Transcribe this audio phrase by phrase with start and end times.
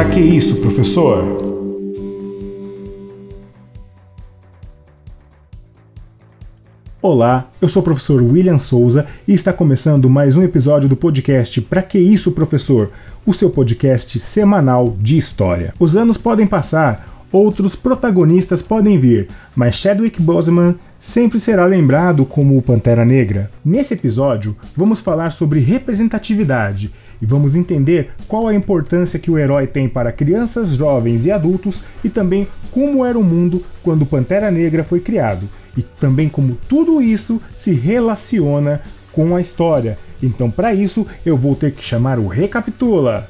[0.00, 1.22] Pra que isso, professor?
[7.02, 11.60] Olá, eu sou o professor William Souza e está começando mais um episódio do podcast
[11.60, 12.90] Pra que isso, professor?
[13.26, 15.74] O seu podcast semanal de história.
[15.78, 22.56] Os anos podem passar, outros protagonistas podem vir, mas Chadwick Boseman sempre será lembrado como
[22.56, 23.50] o Pantera Negra.
[23.62, 26.90] Nesse episódio, vamos falar sobre representatividade
[27.20, 31.82] e vamos entender qual a importância que o herói tem para crianças, jovens e adultos
[32.02, 37.00] e também como era o mundo quando Pantera Negra foi criado e também como tudo
[37.00, 38.80] isso se relaciona
[39.12, 39.98] com a história.
[40.22, 43.28] Então, para isso, eu vou ter que chamar o Recapitula.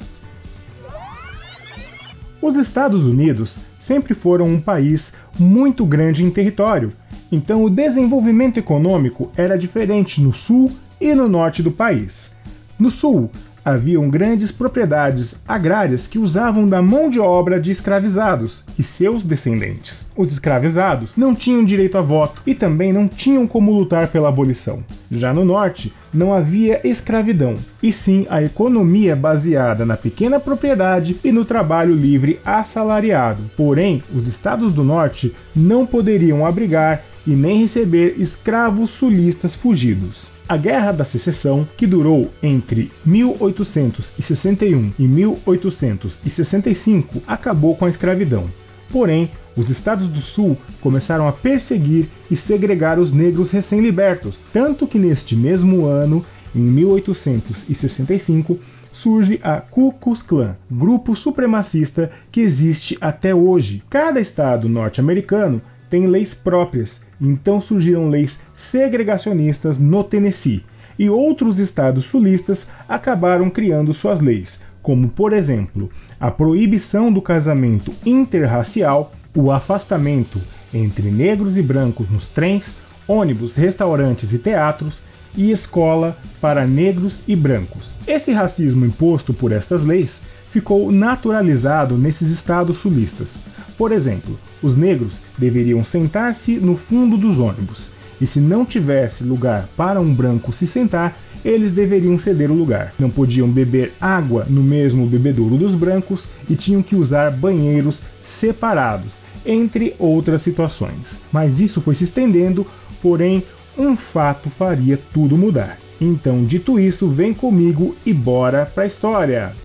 [2.41, 6.91] Os Estados Unidos sempre foram um país muito grande em território,
[7.31, 12.35] então o desenvolvimento econômico era diferente no sul e no norte do país.
[12.79, 13.29] No sul,
[13.63, 20.11] haviam grandes propriedades agrárias que usavam da mão de obra de escravizados e seus descendentes.
[20.15, 24.83] Os escravizados não tinham direito a voto e também não tinham como lutar pela abolição.
[25.11, 31.31] Já no norte, não havia escravidão, e sim a economia baseada na pequena propriedade e
[31.31, 33.49] no trabalho livre assalariado.
[33.55, 40.29] Porém, os estados do norte não poderiam abrigar e nem receber escravos sulistas fugidos.
[40.47, 48.49] A Guerra da Secessão, que durou entre 1861 e 1865, acabou com a escravidão.
[48.91, 54.99] Porém, os estados do sul começaram a perseguir e segregar os negros recém-libertos, tanto que
[54.99, 58.59] neste mesmo ano, em 1865,
[58.91, 63.81] surge a Ku Klux Klan, grupo supremacista que existe até hoje.
[63.89, 65.61] Cada estado norte-americano
[65.91, 70.63] tem leis próprias, então surgiram leis segregacionistas no Tennessee,
[70.97, 77.93] e outros estados sulistas acabaram criando suas leis, como por exemplo a proibição do casamento
[78.05, 80.41] interracial, o afastamento
[80.73, 85.03] entre negros e brancos nos trens, ônibus, restaurantes e teatros,
[85.35, 87.95] e escola para negros e brancos.
[88.07, 93.39] Esse racismo imposto por estas leis ficou naturalizado nesses estados sulistas.
[93.77, 97.89] Por exemplo, os negros deveriam sentar-se no fundo dos ônibus,
[98.19, 102.93] e se não tivesse lugar para um branco se sentar, eles deveriam ceder o lugar.
[102.99, 109.17] Não podiam beber água no mesmo bebedouro dos brancos e tinham que usar banheiros separados,
[109.43, 111.21] entre outras situações.
[111.31, 112.67] Mas isso foi se estendendo,
[113.01, 113.43] porém,
[113.75, 115.79] um fato faria tudo mudar.
[115.99, 119.55] Então, dito isso, vem comigo e bora pra história!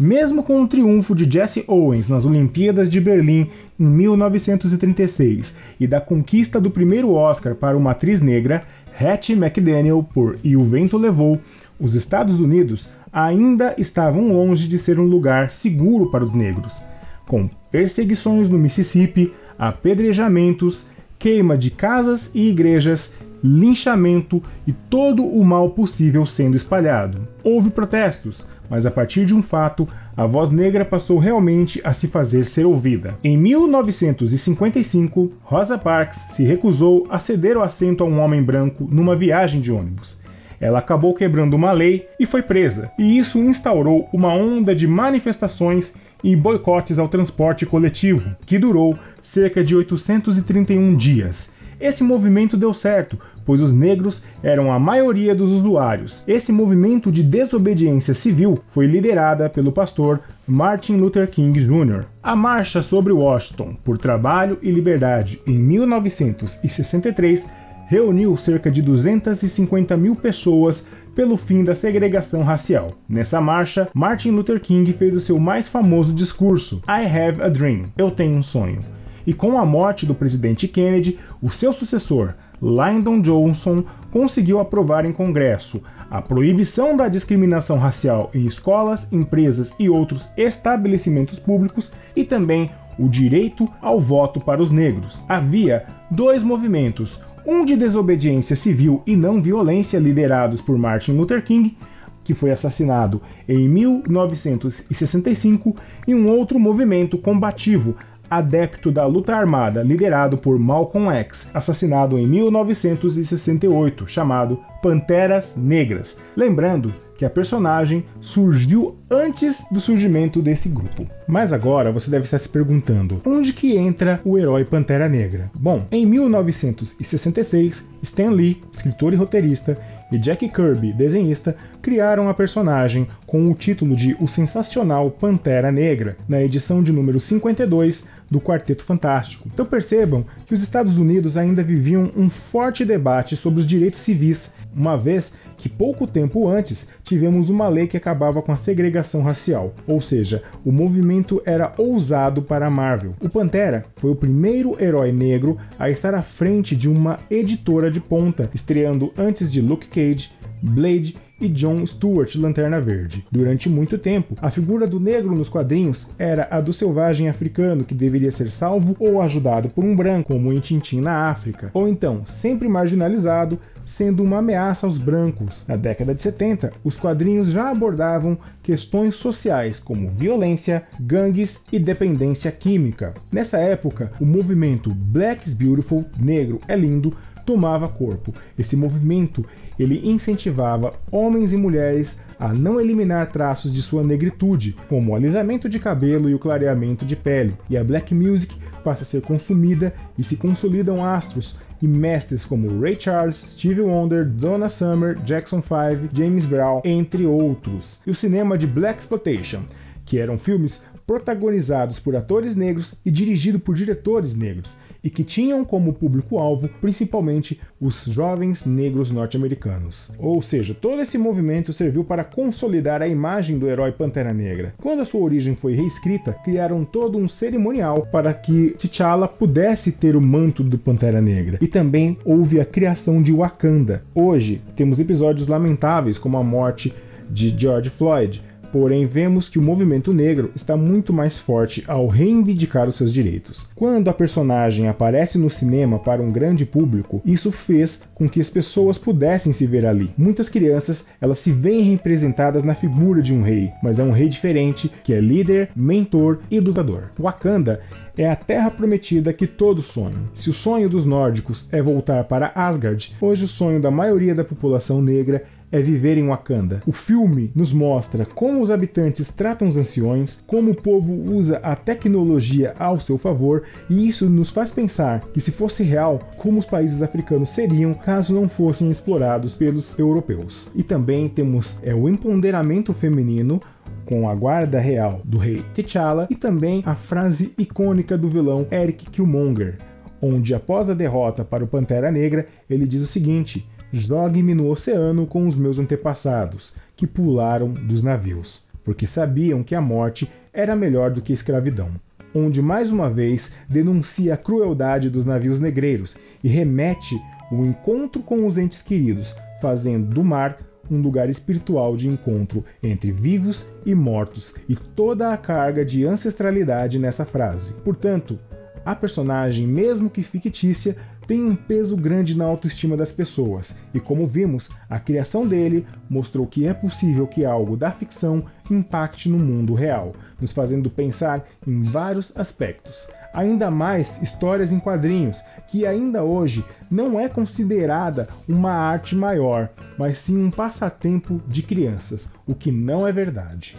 [0.00, 6.00] Mesmo com o triunfo de Jesse Owens nas Olimpíadas de Berlim em 1936 e da
[6.00, 8.64] conquista do primeiro Oscar para uma atriz negra,
[8.98, 11.38] Hattie McDaniel por E o Vento Levou,
[11.78, 16.80] os Estados Unidos ainda estavam longe de ser um lugar seguro para os negros,
[17.26, 20.86] com perseguições no Mississippi, apedrejamentos,
[21.18, 27.26] queima de casas e igrejas linchamento e todo o mal possível sendo espalhado.
[27.42, 32.06] Houve protestos, mas a partir de um fato, a voz negra passou realmente a se
[32.06, 33.14] fazer ser ouvida.
[33.24, 39.16] Em 1955, Rosa Parks se recusou a ceder o assento a um homem branco numa
[39.16, 40.20] viagem de ônibus.
[40.60, 45.94] Ela acabou quebrando uma lei e foi presa, e isso instaurou uma onda de manifestações
[46.22, 53.18] e boicotes ao transporte coletivo, que durou cerca de 831 dias esse movimento deu certo,
[53.44, 56.22] pois os negros eram a maioria dos usuários.
[56.28, 62.04] Esse movimento de desobediência civil foi liderada pelo pastor Martin Luther King Jr.
[62.22, 67.46] A Marcha sobre Washington por Trabalho e Liberdade em 1963
[67.86, 72.92] reuniu cerca de 250 mil pessoas pelo fim da segregação racial.
[73.08, 77.86] Nessa marcha, Martin Luther King fez o seu mais famoso discurso, I Have a Dream,
[77.98, 78.80] Eu Tenho um Sonho
[79.26, 85.12] e com a morte do presidente Kennedy, o seu sucessor, Lyndon Johnson, conseguiu aprovar em
[85.12, 92.70] Congresso a proibição da discriminação racial em escolas, empresas e outros estabelecimentos públicos e também
[92.98, 95.24] o direito ao voto para os negros.
[95.28, 101.78] Havia dois movimentos, um de desobediência civil e não violência liderados por Martin Luther King,
[102.22, 105.74] que foi assassinado em 1965,
[106.06, 107.96] e um outro movimento combativo
[108.30, 116.18] adepto da luta armada liderado por Malcolm X, assassinado em 1968, chamado Panteras Negras.
[116.36, 121.06] Lembrando que a personagem surgiu antes do surgimento desse grupo.
[121.28, 125.50] Mas agora você deve estar se perguntando: onde que entra o herói Pantera Negra?
[125.54, 129.76] Bom, em 1966, Stan Lee, escritor e roteirista,
[130.10, 136.16] e Jack Kirby, desenhista, criaram a personagem com o título de O Sensacional Pantera Negra,
[136.28, 139.48] na edição de número 52 do Quarteto Fantástico.
[139.52, 144.52] Então percebam que os Estados Unidos ainda viviam um forte debate sobre os direitos civis,
[144.74, 149.74] uma vez que pouco tempo antes tivemos uma lei que acabava com a segregação racial,
[149.86, 153.14] ou seja, o movimento era ousado para a Marvel.
[153.20, 158.00] O Pantera foi o primeiro herói negro a estar à frente de uma editora de
[158.00, 163.24] ponta, estreando antes de Luke Cage, Blade e John Stewart Lanterna Verde.
[163.32, 167.94] Durante muito tempo, a figura do negro nos quadrinhos era a do selvagem africano que
[167.94, 172.24] deveria ser salvo ou ajudado por um branco, como em Tintin na África, ou então
[172.26, 175.64] sempre marginalizado, sendo uma ameaça aos brancos.
[175.66, 182.52] Na década de 70, os quadrinhos já abordavam questões sociais como violência, gangues e dependência
[182.52, 183.14] química.
[183.32, 187.16] Nessa época, o movimento Black is Beautiful, Negro é Lindo,
[187.50, 188.32] tomava corpo.
[188.56, 189.44] Esse movimento
[189.76, 195.68] ele incentivava homens e mulheres a não eliminar traços de sua negritude, como o alisamento
[195.68, 197.56] de cabelo e o clareamento de pele.
[197.68, 198.54] E a black music
[198.84, 204.24] passa a ser consumida e se consolidam astros e mestres como Ray Charles, Stevie Wonder,
[204.24, 207.98] Donna Summer, Jackson 5, James Brown, entre outros.
[208.06, 209.62] E o cinema de Black Exploitation,
[210.04, 215.64] que eram filmes protagonizados por atores negros e dirigidos por diretores negros, e que tinham
[215.64, 220.12] como público-alvo principalmente os jovens negros norte-americanos.
[220.18, 224.74] Ou seja, todo esse movimento serviu para consolidar a imagem do herói Pantera Negra.
[224.78, 230.16] Quando a sua origem foi reescrita, criaram todo um cerimonial para que T'Challa pudesse ter
[230.16, 231.58] o manto do Pantera Negra.
[231.60, 234.02] E também houve a criação de Wakanda.
[234.14, 236.92] Hoje temos episódios lamentáveis como a morte
[237.30, 242.88] de George Floyd, Porém, vemos que o movimento negro está muito mais forte ao reivindicar
[242.88, 243.68] os seus direitos.
[243.74, 248.50] Quando a personagem aparece no cinema para um grande público, isso fez com que as
[248.50, 250.10] pessoas pudessem se ver ali.
[250.16, 254.28] Muitas crianças, elas se veem representadas na figura de um rei, mas é um rei
[254.28, 257.10] diferente que é líder, mentor e lutador.
[257.18, 257.80] Wakanda
[258.16, 260.28] é a terra prometida que todos sonham.
[260.34, 264.44] Se o sonho dos nórdicos é voltar para Asgard, hoje o sonho da maioria da
[264.44, 266.82] população negra é viver em Wakanda.
[266.86, 271.76] O filme nos mostra como os habitantes tratam os anciões, como o povo usa a
[271.76, 276.66] tecnologia ao seu favor, e isso nos faz pensar que se fosse real, como os
[276.66, 280.70] países africanos seriam caso não fossem explorados pelos europeus.
[280.74, 283.60] E também temos é, o empoderamento feminino
[284.04, 289.08] com a guarda real do rei T'Challa e também a frase icônica do vilão Eric
[289.10, 289.78] Killmonger,
[290.20, 295.26] onde após a derrota para o Pantera Negra, ele diz o seguinte: Jogue-me no oceano
[295.26, 301.10] com os meus antepassados, que pularam dos navios, porque sabiam que a morte era melhor
[301.10, 301.90] do que a escravidão.
[302.34, 307.20] Onde mais uma vez denuncia a crueldade dos navios negreiros e remete
[307.50, 310.56] o encontro com os entes queridos, fazendo do mar
[310.90, 316.98] um lugar espiritual de encontro entre vivos e mortos, e toda a carga de ancestralidade
[316.98, 317.74] nessa frase.
[317.84, 318.38] Portanto,
[318.84, 320.96] a personagem, mesmo que fictícia,
[321.30, 326.44] tem um peso grande na autoestima das pessoas, e como vimos, a criação dele mostrou
[326.44, 331.84] que é possível que algo da ficção impacte no mundo real, nos fazendo pensar em
[331.84, 333.08] vários aspectos.
[333.32, 340.18] Ainda mais histórias em quadrinhos, que ainda hoje não é considerada uma arte maior, mas
[340.18, 343.78] sim um passatempo de crianças, o que não é verdade.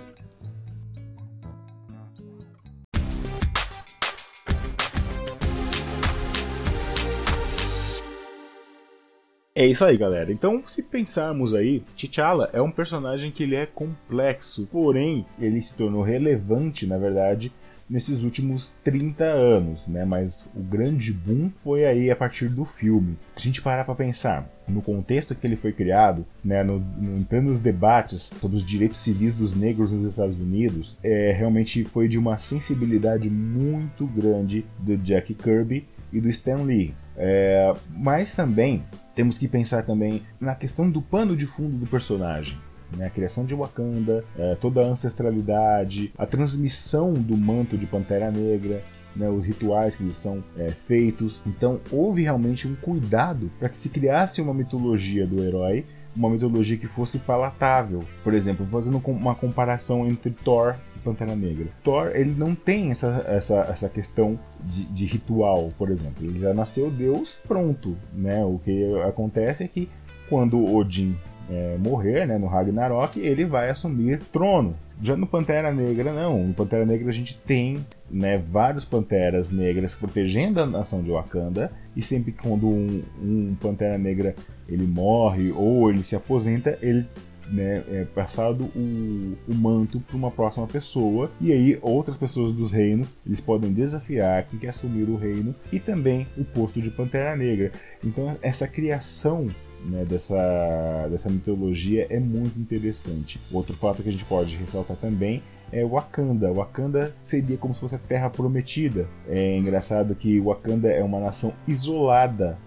[9.62, 10.32] É isso aí, galera.
[10.32, 15.76] Então, se pensarmos aí, T'Challa é um personagem que ele é complexo, porém ele se
[15.76, 17.52] tornou relevante, na verdade,
[17.88, 20.04] nesses últimos 30 anos, né?
[20.04, 23.16] Mas o grande boom foi aí a partir do filme.
[23.36, 27.42] Se a gente parar para pensar no contexto que ele foi criado, né, no, no,
[27.44, 32.18] nos debates sobre os direitos civis dos negros nos Estados Unidos, é, realmente foi de
[32.18, 36.96] uma sensibilidade muito grande do Jack Kirby e do Stan Lee.
[37.16, 38.84] É, mas também
[39.22, 42.58] temos que pensar também na questão do pano de fundo do personagem.
[42.98, 48.32] Né, a criação de Wakanda, é, toda a ancestralidade, a transmissão do manto de Pantera
[48.32, 48.84] Negra,
[49.16, 51.40] né, os rituais que eles são é, feitos.
[51.46, 55.86] Então houve realmente um cuidado para que se criasse uma mitologia do herói
[56.16, 58.04] uma mitologia que fosse palatável.
[58.22, 61.68] Por exemplo, fazendo uma comparação entre Thor Pantera Negra.
[61.84, 66.26] Thor, ele não tem essa, essa, essa questão de, de ritual, por exemplo.
[66.26, 68.44] Ele já nasceu Deus pronto, né?
[68.44, 69.90] O que acontece é que
[70.30, 71.16] quando Odin
[71.50, 74.76] é, morrer, né, no Ragnarok, ele vai assumir trono.
[75.02, 76.48] Já no Pantera Negra, não.
[76.48, 81.72] No Pantera Negra a gente tem né, vários Panteras Negras protegendo a nação de Wakanda.
[81.96, 84.36] E sempre quando um, um Pantera Negra
[84.70, 87.06] ele morre ou ele se aposenta, ele
[87.50, 92.72] né, é passado o, o manto para uma próxima pessoa e aí outras pessoas dos
[92.72, 97.36] reinos eles podem desafiar quem quer assumir o reino e também o posto de Pantera
[97.36, 97.72] Negra.
[98.04, 99.48] Então essa criação
[99.86, 103.40] né, dessa, dessa mitologia é muito interessante.
[103.52, 106.52] Outro fato que a gente pode ressaltar também é Wakanda.
[106.52, 109.08] Wakanda seria como se fosse a Terra Prometida.
[109.28, 112.58] É engraçado que Wakanda é uma nação isolada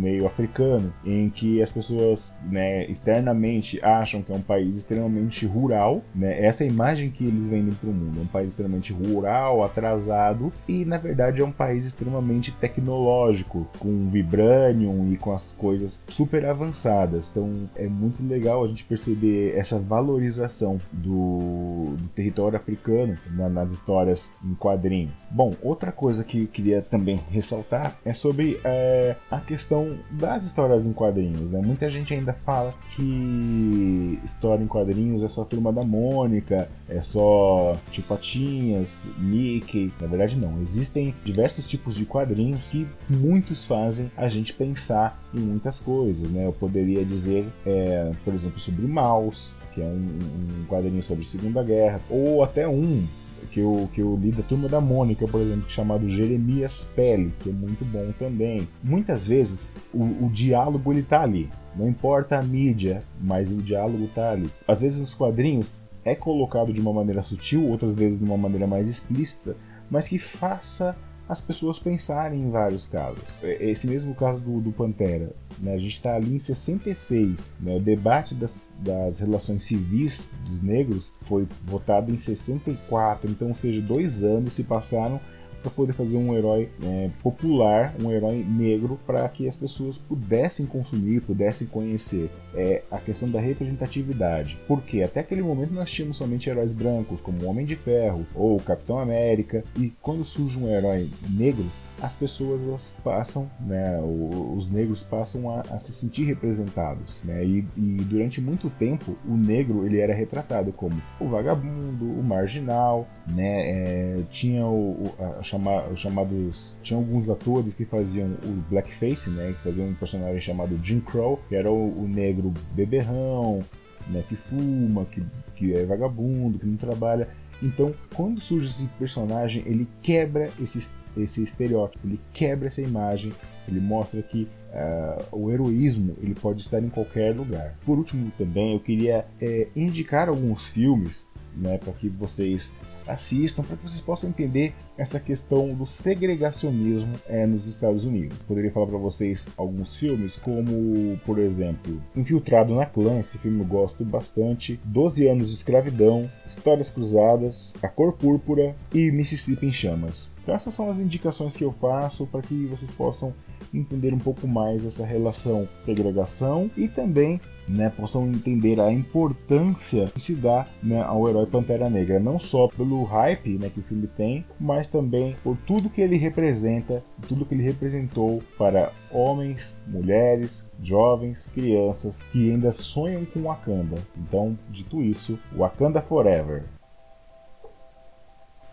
[0.00, 6.02] meio africano, em que as pessoas né, externamente acham que é um país extremamente rural.
[6.14, 6.44] Né?
[6.44, 8.20] Essa é a imagem que eles vendem para o mundo.
[8.20, 14.08] É um país extremamente rural, atrasado, e na verdade é um país extremamente tecnológico, com
[14.08, 17.30] vibranium e com as coisas super avançadas.
[17.30, 23.72] Então é muito legal a gente perceber essa valorização do, do território africano na, nas
[23.72, 25.12] histórias em quadrinhos.
[25.30, 30.86] Bom, outra coisa que eu queria também ressaltar é sobre é, a questão das histórias
[30.86, 31.50] em quadrinhos.
[31.50, 31.60] Né?
[31.60, 37.00] Muita gente ainda fala que história em quadrinhos é só a turma da Mônica, é
[37.00, 39.92] só Tio Patinhas, Mickey.
[40.00, 40.60] Na verdade, não.
[40.62, 46.30] Existem diversos tipos de quadrinhos que muitos fazem a gente pensar em muitas coisas.
[46.30, 46.46] Né?
[46.46, 50.18] Eu poderia dizer, é, por exemplo, sobre Mouse, que é um,
[50.60, 53.06] um quadrinho sobre Segunda Guerra, ou até um
[53.46, 57.50] que eu, que eu li da Turma da Mônica, por exemplo, chamado Jeremias Pele, que
[57.50, 58.68] é muito bom também.
[58.82, 64.08] Muitas vezes o, o diálogo ele tá ali, não importa a mídia, mas o diálogo
[64.14, 64.50] tá ali.
[64.66, 68.66] Às vezes os quadrinhos é colocado de uma maneira sutil, outras vezes de uma maneira
[68.66, 69.56] mais explícita,
[69.90, 70.96] mas que faça
[71.30, 73.22] as pessoas pensarem em vários casos.
[73.40, 77.54] É, esse mesmo caso do, do Pantera, né, a gente está ali em 66.
[77.60, 83.54] Né, o debate das, das relações civis dos negros foi votado em 64, então, ou
[83.54, 85.20] seja, dois anos se passaram
[85.60, 90.66] para poder fazer um herói é, popular, um herói negro, para que as pessoas pudessem
[90.66, 92.30] consumir, pudessem conhecer.
[92.54, 94.58] É a questão da representatividade.
[94.66, 98.56] Porque até aquele momento nós tínhamos somente heróis brancos, como o Homem de Ferro ou
[98.56, 101.66] o Capitão América, e quando surge um herói negro,
[102.00, 107.66] as pessoas elas passam, né, os negros passam a, a se sentir representados, né, e,
[107.76, 113.70] e, durante muito tempo o negro ele era retratado como o vagabundo, o marginal, né,
[113.70, 119.52] é, tinha o, o chama, os chamados, tinha alguns atores que faziam o blackface, né,
[119.52, 123.64] que faziam um personagem chamado Jim Crow, que era o, o negro beberrão,
[124.08, 125.22] né, que fuma, que,
[125.56, 127.28] que é vagabundo, que não trabalha.
[127.62, 133.32] Então, quando surge esse personagem, ele quebra esses esse estereótipo, ele quebra essa imagem,
[133.68, 137.74] ele mostra que uh, o heroísmo ele pode estar em qualquer lugar.
[137.84, 142.72] Por último, também eu queria é, indicar alguns filmes né, para que vocês
[143.06, 148.36] assistam para que vocês possam entender essa questão do segregacionismo é, nos Estados Unidos.
[148.46, 153.66] Poderia falar para vocês alguns filmes, como, por exemplo, Infiltrado na Clã, esse filme eu
[153.66, 160.34] gosto bastante, 12 anos de escravidão, Histórias Cruzadas, A Cor Púrpura e Mississippi em Chamas.
[160.42, 163.34] Então essas são as indicações que eu faço para que vocês possam
[163.72, 170.20] entender um pouco mais essa relação segregação e também né, possam entender a importância que
[170.20, 174.08] se dá né, ao herói Pantera Negra, não só pelo hype né, que o filme
[174.08, 180.68] tem, mas também por tudo que ele representa, tudo que ele representou para homens, mulheres,
[180.82, 183.98] jovens, crianças que ainda sonham com Wakanda.
[184.16, 186.64] Então, dito isso, Wakanda Forever.